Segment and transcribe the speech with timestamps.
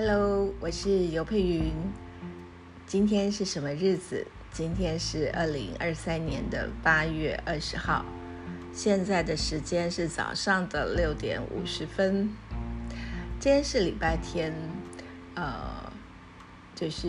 [0.00, 1.72] Hello，我是尤佩云。
[2.86, 4.24] 今天是什么日子？
[4.52, 8.04] 今天是二零二三年的八月二十号。
[8.72, 12.30] 现在的时间是早上的六点五十分。
[13.40, 14.54] 今天是礼拜天，
[15.34, 15.92] 呃，
[16.76, 17.08] 就是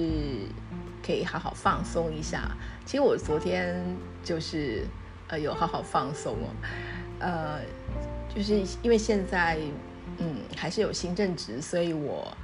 [1.05, 2.57] 可以好好放松一下。
[2.87, 3.85] 其实我昨天
[4.23, 4.83] 就是
[5.27, 6.49] 呃有好好放松哦，
[7.19, 7.59] 呃，
[8.35, 9.59] 就是因为现在
[10.17, 12.35] 嗯还是有新正职，所以我。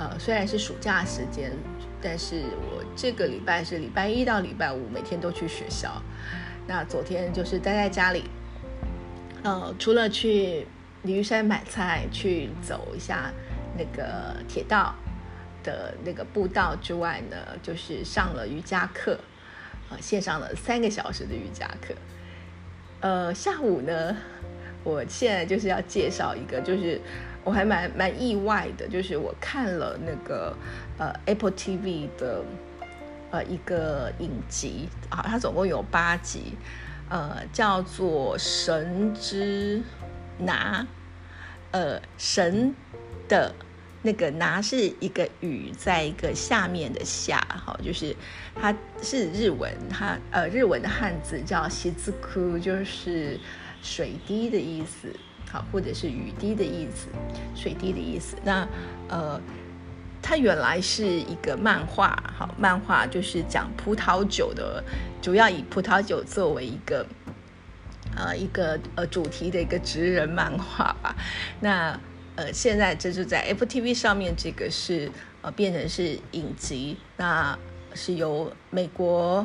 [0.00, 1.52] 呃，虽然是暑假时间，
[2.00, 6.02] 但是我这个礼拜是礼拜一到礼拜五，每天都去学校。
[6.66, 8.24] 那昨天就是待在家里，
[9.42, 10.66] 呃，除了去
[11.02, 13.30] 鲤鱼山买菜，去走一下
[13.76, 14.94] 那个铁道
[15.62, 19.18] 的那个步道之外呢，就是上了瑜伽课，
[19.90, 21.92] 呃，线上了三个小时的瑜伽课。
[23.00, 24.16] 呃，下午呢，
[24.82, 26.98] 我现在就是要介绍一个，就是。
[27.42, 30.54] 我还蛮蛮意外的，就是我看了那个
[30.98, 32.44] 呃 Apple TV 的
[33.30, 36.52] 呃一个影集啊，它总共有八集，
[37.08, 39.82] 呃叫做《神之
[40.38, 40.82] 拿》，
[41.70, 42.74] 呃神
[43.26, 43.54] 的
[44.02, 48.14] 那个拿是一个雨在一个下面的下，哈，就是
[48.54, 53.40] 它是日文，它呃日文的汉字叫西字库，就是
[53.82, 55.14] 水滴的意思。
[55.50, 57.08] 好，或者是雨滴的意思，
[57.56, 58.36] 水滴的意思。
[58.44, 58.68] 那
[59.08, 59.40] 呃，
[60.22, 64.84] 它原来是一个漫画，好，漫画就是讲葡萄酒的，
[65.20, 67.04] 主要以葡萄酒作为一个
[68.16, 71.16] 呃一个呃主题的一个职人漫画吧。
[71.58, 71.98] 那
[72.36, 75.10] 呃，现在这就在 Apple TV 上面，这个是
[75.42, 77.58] 呃变成是影集，那
[77.94, 79.44] 是由美国。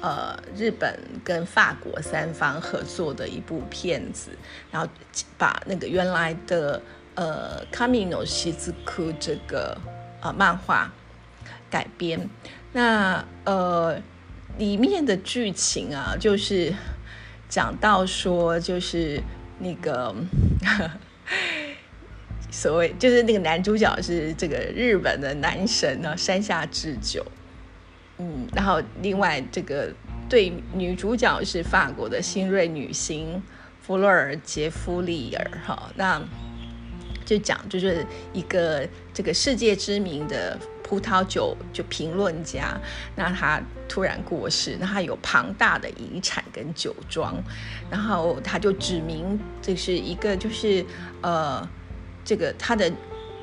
[0.00, 4.30] 呃，日本跟法国三方合作的一部片子，
[4.70, 4.88] 然后
[5.38, 6.80] 把那个原来的
[7.14, 9.76] 呃《卡米诺西之库》这个
[10.20, 10.92] 呃漫画
[11.70, 12.28] 改编。
[12.72, 14.00] 那呃
[14.58, 16.72] 里面的剧情啊，就是
[17.48, 19.20] 讲到说，就是
[19.58, 20.14] 那个
[22.52, 27.24] 所谓就是那个男主角是这个日本的男神呢，山下智久。
[28.18, 29.92] 嗯，然后另外这个
[30.28, 33.42] 对女主角是法国的新锐女星
[33.82, 36.22] 弗洛尔杰夫利尔哈，那
[37.24, 42.80] 就讲就是一个这个世界知名的葡萄酒就评论家，
[43.14, 47.34] 那他突然过世，那他有庞大的遗产跟酒庄，
[47.90, 50.84] 然后他就指明这是一个就是
[51.20, 51.68] 呃
[52.24, 52.90] 这个他的。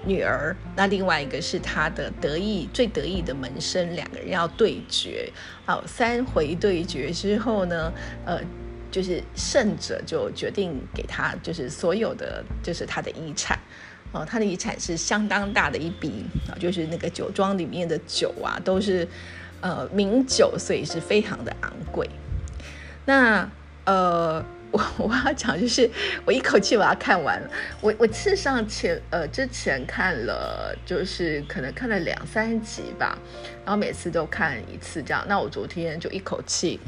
[0.05, 5.31] 女儿，那另外一个是他的得意最得意的门生，两个人要对决。
[5.65, 7.91] 好，三回对决之后呢，
[8.25, 8.39] 呃，
[8.91, 13.57] 就是胜者就决定给他，就是所有的，就是他的遗产。
[14.11, 19.07] 哦，他的遗产是相当大的一笔啊，就是那个酒庄里面的酒啊，都是
[19.61, 22.09] 呃名酒，所以是非常的昂贵。
[23.05, 23.49] 那
[23.85, 24.43] 呃。
[24.73, 25.89] 我 我要讲就是，
[26.25, 27.49] 我一口气把它看完了。
[27.79, 33.15] 我我事实上前呃之前看了，就是可能看了两三集吧，
[33.63, 35.23] 然后每次都看一次这样。
[35.29, 36.79] 那我昨天就一口气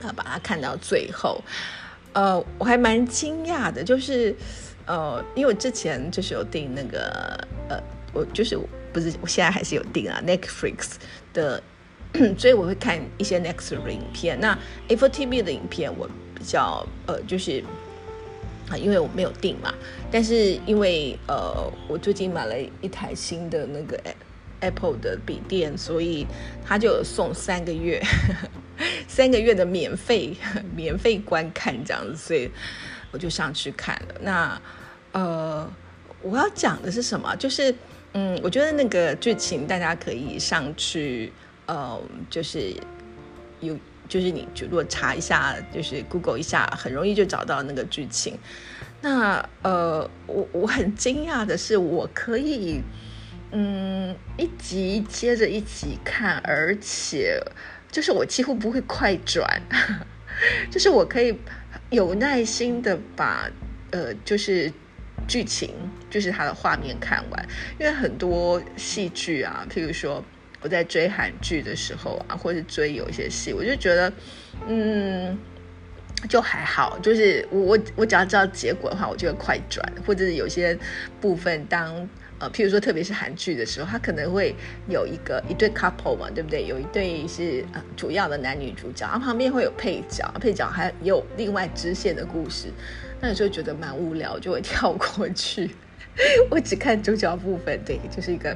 [0.00, 1.42] 啊把它看到最后。
[2.12, 4.32] 呃，我还蛮惊讶的，就是
[4.86, 7.36] 呃，因为我之前就是有订那个
[7.68, 7.82] 呃，
[8.12, 8.56] 我就是
[8.92, 10.92] 不是我现在还是有订啊 Netflix
[11.32, 11.60] 的，
[12.38, 14.38] 所以我会看一些 Next 的影片。
[14.38, 16.08] 那 Apple TV 的影片我。
[16.42, 17.62] 比较呃，就是
[18.68, 19.72] 啊，因为我没有订嘛，
[20.10, 23.96] 但是因为呃，我最近买了一台新的那个
[24.58, 26.26] Apple 的笔电，所以
[26.66, 28.02] 他就有送三个月，
[29.06, 30.36] 三个月的免费
[30.74, 32.50] 免费观看这样子，所以
[33.12, 34.14] 我就上去看了。
[34.22, 34.60] 那
[35.12, 35.72] 呃，
[36.22, 37.36] 我要讲的是什么？
[37.36, 37.72] 就是
[38.14, 41.32] 嗯，我觉得那个剧情大家可以上去，
[41.66, 42.74] 呃，就是
[43.60, 43.78] 有。
[44.12, 48.38] 就是你就如果查一下，就是 Google 一下，很容易就找到那个剧情。
[49.00, 52.82] 那呃，我我很惊讶的是，我可以
[53.52, 57.42] 嗯一集接着一集看，而且
[57.90, 59.62] 就是我几乎不会快转，
[60.70, 61.34] 就是我可以
[61.88, 63.48] 有耐心的把
[63.92, 64.70] 呃就是
[65.26, 65.70] 剧情，
[66.10, 67.48] 就是它的画面看完。
[67.80, 70.22] 因为很多戏剧啊，譬如说。
[70.62, 74.12] 我在追韩剧的时候啊，或者是追有一些戏，我就觉得，
[74.68, 75.36] 嗯，
[76.28, 76.98] 就还好。
[77.00, 80.78] 就是我我我只要知道结果的话，我就会快转，或者是有些
[81.20, 84.54] 部分当呃，譬如说特别是韩剧的时候，它可能会
[84.88, 86.66] 有一个一对 couple 嘛，对不对？
[86.66, 92.68] 有一对是呃主要的男女主角，然后旁边会有配角，配角还有另外支线的故事，
[93.20, 95.70] 那有时候觉得蛮无聊，就会跳过去。
[96.50, 98.54] 我只看主角部分，对，就是一个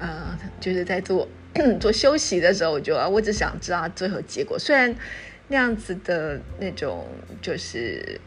[0.00, 1.28] 呃，就是在做
[1.78, 4.58] 做休息的时候，我就我只想知道最后结果。
[4.58, 4.92] 虽然
[5.48, 7.06] 那样子的那种
[7.40, 8.20] 就是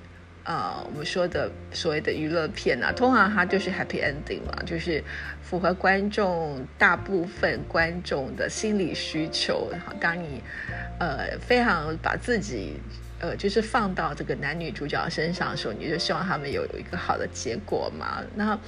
[0.46, 5.04] 呃，我们说的所谓的娱乐片啊，通常它就是 happy ending 嘛，就是
[5.42, 9.72] 符合观众大部分观众的心理需求。
[10.00, 10.42] 当你
[11.00, 12.80] 呃非常把自己。
[13.24, 18.22] 呃，就是放到这个男女主角身上的时候，你就希望他们有有一个好的结果嘛？
[18.36, 18.60] 那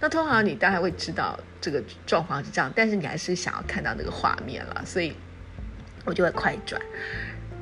[0.00, 5.14] 那通常你大概会知道这个状况是这样，但是你还是想要看到那个画面了，所以
[6.04, 6.82] 我就会快转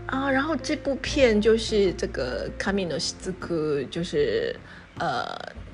[0.06, 0.30] 啊。
[0.30, 2.98] 然后这部片就是这个《Camino》
[3.90, 4.56] 就是
[4.98, 5.26] 呃，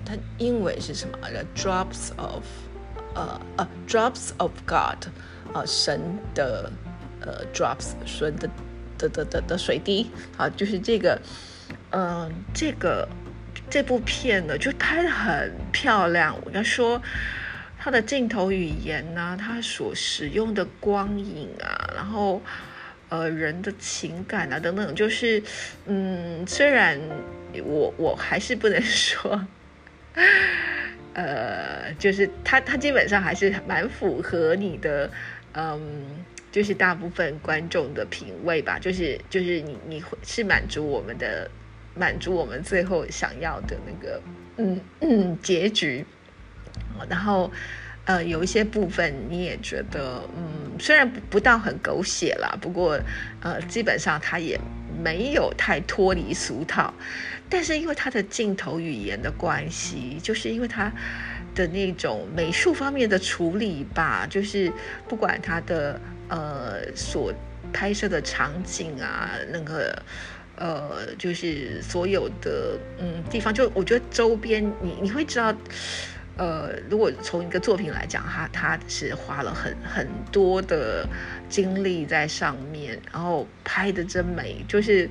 [0.04, 2.42] 它英文是什么？The Drops of
[3.14, 5.06] 呃呃 Drops of God
[5.52, 6.68] 呃神的
[7.20, 8.50] 呃 Drops 神的。
[8.98, 11.20] 的的的的水滴啊，就是这个，
[11.90, 13.08] 嗯，这个
[13.70, 16.36] 这部片呢，就拍的很漂亮。
[16.44, 17.00] 我要说，
[17.78, 22.42] 它的镜头语言呢，它所使用的光影啊，然后
[23.08, 25.42] 呃人的情感啊等等，就是
[25.86, 27.00] 嗯，虽然
[27.64, 29.46] 我我还是不能 说，
[31.14, 35.10] 呃，就是它它基本上还是蛮符合你的，
[35.52, 36.24] 嗯。
[36.54, 41.50] 就是大部分观众的品味吧，就是就是你你会是满足我们的，
[41.96, 44.22] 满足我们最后想要的那个
[44.58, 46.04] 嗯嗯结局，
[47.08, 47.50] 然后
[48.04, 53.00] 呃有一些部分你也觉得嗯虽然不不到很狗血啦，不过
[53.40, 54.56] 呃基本上它也
[55.02, 56.94] 没有太脱离俗套，
[57.50, 60.92] 但是因为它的镜头语言的关系，就是因为它
[61.54, 64.72] 的那种美术方面的处理吧，就是
[65.08, 66.00] 不管它的。
[66.26, 67.30] 呃，所
[67.70, 70.02] 拍摄的场景啊，那个
[70.56, 75.54] 呃，就是所有的嗯地方，就我觉得周边你你会知道，
[76.38, 81.06] 呃，如果从一个作品来讲，他他是花了很很多的
[81.50, 85.08] 精力在上面，然后拍的真美，就是。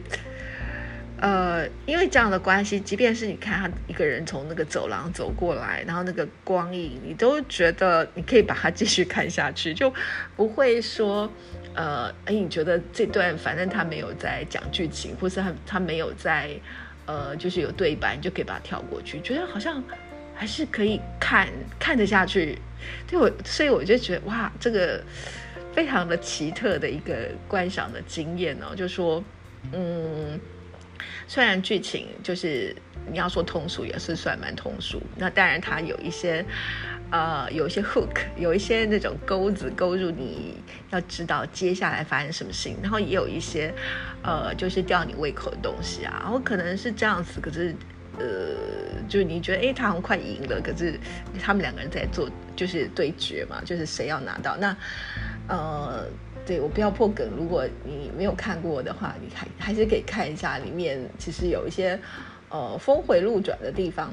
[1.23, 9.93] 呃，因为这样的关系，即便是你看他一个人从那个走廊走过来，然后那个光影，你都觉得你可以把它继续看下去，就
[10.35, 11.31] 不会说，
[11.75, 16.49] 呃，哎，你觉得这段反正他没有在讲剧情，或是他他没有在，
[17.05, 19.81] 呃，就是有对白，你就可以把它跳过去，觉得好像
[20.35, 21.47] 还是可以看
[21.79, 22.59] 看得下去。
[23.07, 25.01] 对我，所以我就觉得哇，这个
[25.71, 29.23] 非常的奇特的一个观赏的经验哦，就说，
[29.71, 30.37] 嗯。
[31.27, 32.75] 虽然剧情就是
[33.11, 35.01] 你要说通俗，也是算蛮通俗。
[35.17, 36.45] 那当然它有一些，
[37.11, 40.55] 呃，有一些 hook，有一些那种钩子勾住你
[40.91, 42.77] 要知道接下来发生什么事情。
[42.81, 43.73] 然后也有一些，
[44.23, 46.19] 呃，就是吊你胃口的东西啊。
[46.21, 47.75] 然后可能是这样子，可是，
[48.19, 48.55] 呃，
[49.09, 50.99] 就是你觉得，哎，他好像快赢了，可是
[51.41, 54.75] 他们两个人在做就是对决嘛，就是谁要拿到那，
[55.47, 56.07] 呃。
[56.45, 61.97] 对我不要破梗，如果你没有看过的话，你还还是可以看一下，里面其实有一些
[62.49, 64.11] 呃峰回路转的地方，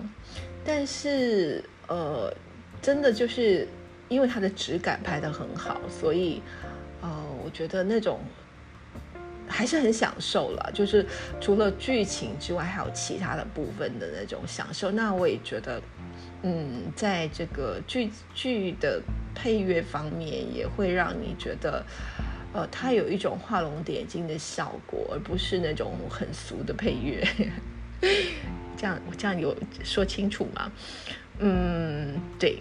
[0.65, 2.33] 但是呃
[2.81, 3.67] 真的就是
[4.09, 6.41] 因为它的质感拍得很好，所以
[7.01, 7.11] 呃
[7.45, 8.21] 我觉得那种
[9.49, 11.05] 还是很享受了，就是
[11.41, 14.93] 除了剧情之外，还有其他的部分的那种享受。
[14.93, 15.83] 那我也觉得，
[16.43, 19.03] 嗯，在这个剧剧的。
[19.41, 21.83] 配乐方面也会让你觉得，
[22.53, 27.27] 呃，它有一种画龙点睛的效果，而不是那种很俗的配乐。
[28.77, 30.71] 这样我这样有说清楚吗？
[31.39, 32.59] 嗯，对。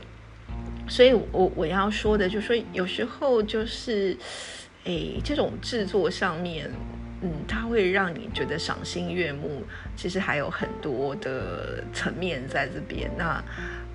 [0.88, 4.18] 所以我我要说的就是说，有时候就是，
[4.86, 6.72] 哎，这种制作上面。
[7.22, 9.62] 嗯，它会让你觉得赏心悦目。
[9.98, 13.12] 其实还有很多的层面在这边。
[13.18, 13.44] 那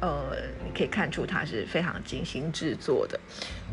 [0.04, 3.18] 呃，你可以看出它是非常精心制作的。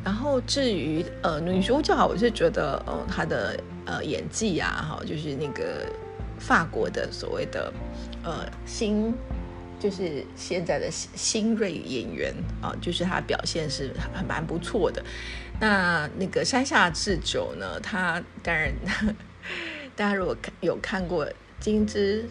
[0.02, 5.86] 然后至于呃女主角，我是觉得呃她的呃演技啊，哈，就是那个
[6.40, 7.74] 法国的所谓的
[8.24, 9.14] 呃新，
[9.78, 15.04] 就是现在的新新锐演员啊，就是她表现是很蛮不错的。
[15.60, 18.72] 那那个山下智久呢，他当然。
[19.94, 21.26] 大家如果看有看过
[21.60, 22.26] 《金枝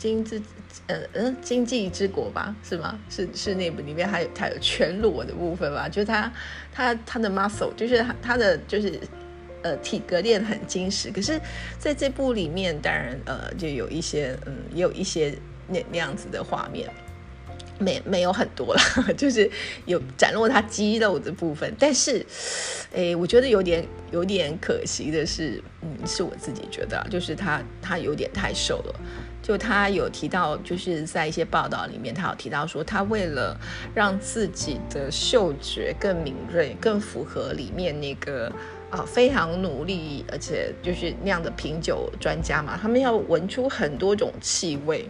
[0.00, 0.40] 金之
[0.86, 2.98] 呃嗯经济之国》吧，是吗？
[3.10, 5.86] 是是那部里面还有他有全裸的部分吧？
[5.86, 6.32] 就是他
[6.72, 8.98] 他他的 muscle，就是他的就是
[9.62, 11.10] 呃体格练很精实。
[11.10, 11.38] 可是
[11.78, 15.36] 在这部里面，当然呃就有一些嗯也有一些
[15.68, 16.88] 那那样子的画面。
[17.80, 18.80] 没没有很多了，
[19.18, 19.50] 就是
[19.86, 22.24] 有展露他肌肉的部分，但是，
[22.92, 28.94] 诶，我觉得有点有点可惜的是，嗯，是我自己觉得，就是他他有点太瘦了。
[29.42, 33.58] 就他有提到，就是在一些报道里面，他有提到说，他为了
[33.94, 38.52] 让自己的嗅觉更敏锐，更符合里面那个
[38.90, 45.08] 啊非常努力，而且就是那样的品酒专家嘛，他们要闻出很多种气味。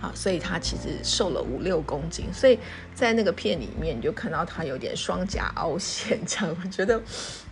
[0.00, 2.58] 好，所以他其实瘦了五六公斤，所以
[2.94, 7.02] 在那个片里面你就看到他有点双颊凹陷， 这样我觉得，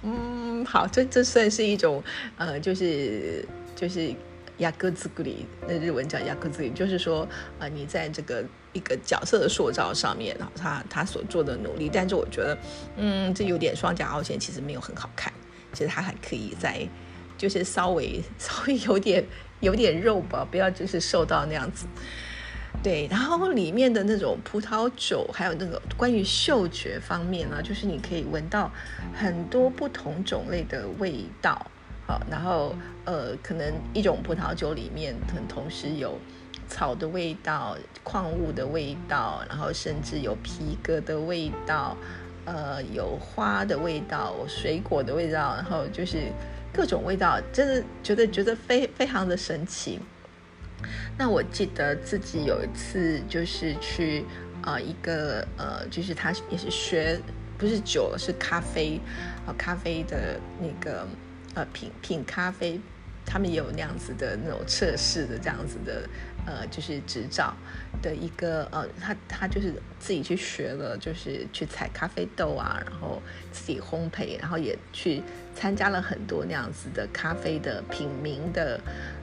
[0.03, 2.03] 嗯，好，这这算是一种
[2.37, 4.15] 呃，就是就是
[4.59, 12.57] 雅各兹古里，那日文叫亚克兹里，就是说呃，你在这个一个角色的塑造上面，然后他他所做的努力，但是我觉得，
[12.97, 15.33] 嗯，这有点双颊凹陷，其实没有很好看，
[15.73, 16.87] 其实他还可以在
[17.37, 19.25] 就是稍微稍微有点
[19.61, 21.87] 有点肉吧，不要就是瘦到那样子。
[22.83, 28.71] 对，然后里面的那种葡萄酒，还有那个关于嗅觉方面呢，就是你可以闻到
[29.13, 31.67] 很多不同种类的味道，
[32.07, 36.17] 好，然后呃，可能一种葡萄酒里面可能同时有
[36.69, 41.97] 草的味道、矿物的味道，然后甚至有皮革的味道，
[42.45, 46.31] 呃，有花的味道、水果的味道，然后就是
[46.73, 49.99] 各种味道，真的觉得觉得非非常的神奇。
[51.19, 54.25] 那我记得自己有一次就是去
[54.63, 57.19] 呃一个呃，就是他也是学
[57.59, 59.01] 不是酒了，是咖啡
[59.47, 61.07] 啊咖啡的那个
[61.55, 62.79] 呃品品咖啡，
[63.25, 66.09] 他们也有那样子的那种测试的这样子的
[66.47, 67.55] 呃就是执照
[68.03, 75.23] 的一个呃他他就是自己去学了，就是去采咖啡豆啊，然后自己烘焙，然后也去
[75.55, 78.79] 参加了很多那样子的咖啡的品名的。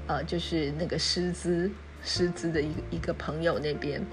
[0.07, 1.71] 呃，就是那个师资
[2.03, 4.05] 师资的一个一个朋友那边，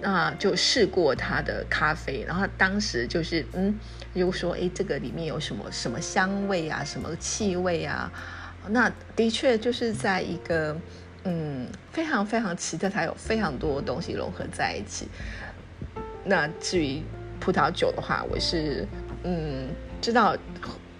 [0.00, 3.78] 那就试过他的咖啡，然后当时就是嗯，
[4.14, 8.12] 就说哎，这个里面有什么什么香味啊，什么气味啊？
[8.68, 10.76] 那的确就是在一个
[11.24, 15.08] 嗯非常非常奇特，它有非常多东西融合在一起。
[16.24, 17.02] 那至于
[17.40, 18.86] 葡萄酒的话，我是
[19.24, 19.68] 嗯
[20.00, 20.36] 知道。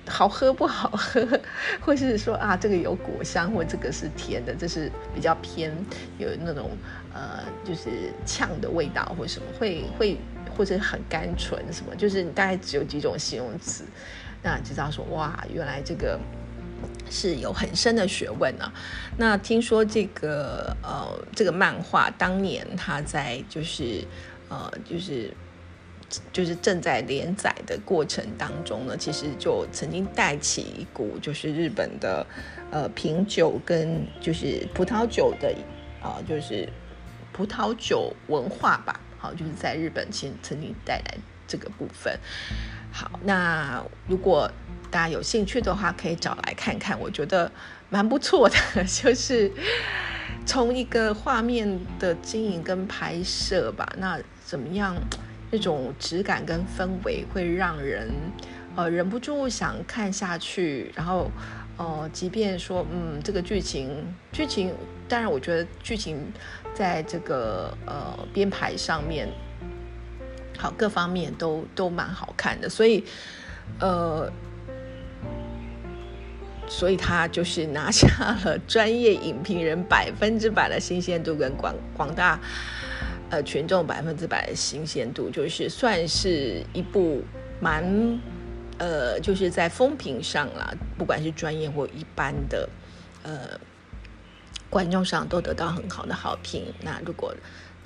[0.07, 1.27] 好喝不好喝，
[1.81, 5.73] 或是说啊，这个有果香，或这个是甜的，这是比较偏
[6.19, 6.71] 有那种
[7.13, 10.19] 呃，就是呛的味道，或什么会会
[10.57, 13.85] 或者很甘醇什么，就是你大概只有几种形容词，
[14.43, 16.21] 那知道说哇，原来这个
[17.11, 18.73] 是有很深的学问啊。
[19.17, 24.05] 那听说这个呃，这个漫画当年他在就是
[24.49, 25.33] 呃，就是。
[26.33, 32.27] 就是正在连载的过程当中呢，其实就曾经带起一股就是日本的
[32.71, 35.55] 呃品酒跟就是葡萄酒的
[36.03, 36.69] 啊，就是
[37.33, 39.01] 葡萄酒文化吧。
[39.19, 41.15] 好，就是在日本其实曾经带来
[41.49, 42.19] 这个部分。
[42.93, 44.51] 好，那如果
[44.91, 47.51] 大家有兴趣的话，可以找来看看，我觉得
[47.89, 48.57] 蛮不错的。
[48.85, 49.51] 就是
[50.45, 54.95] 从一个画面的经营跟拍摄吧，那怎么样？
[55.57, 58.11] 这种质感跟氛围会让人，
[58.75, 60.91] 呃，忍不住想看下去。
[60.97, 61.31] 然后，
[61.77, 63.89] 呃，即便说，嗯，这个剧情，
[64.33, 64.75] 剧情，
[65.09, 66.19] 当然，我觉得剧情
[66.75, 69.29] 在这个呃编排上面，
[70.59, 72.69] 好，各方面都都蛮好看的。
[72.69, 73.05] 所以，
[73.79, 74.29] 呃，
[76.67, 78.09] 所以他就是拿下
[78.45, 82.41] 了专业影评人百分之百的新鲜度跟广广大。
[83.35, 87.21] 呃，群众百分之百的新鲜度，就是算是一部
[87.61, 87.83] 蛮
[88.79, 92.69] 呃，就是在风评上啦，不管是专业或一般的
[93.25, 93.59] 呃
[94.71, 96.73] 观众上，都得到很好的好评。
[96.81, 97.35] 那如果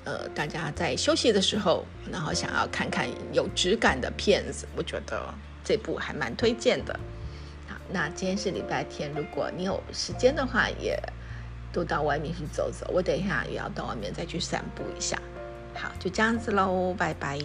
[0.03, 6.93] 呃大家在休息的时候，然后想要看看有质感的片子，我觉得这部还蛮推荐的。
[7.67, 10.95] 好，那今天是礼拜天，如果你有时间的话，也
[11.73, 12.85] 都到外面去走走。
[12.93, 15.19] 我等一下也要到外面再去散步一下。
[15.81, 17.39] 好，就这样子喽，拜拜。